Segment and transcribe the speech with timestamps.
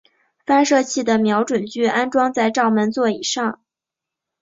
[0.47, 3.61] 发射器的瞄准具安装在照门座以上。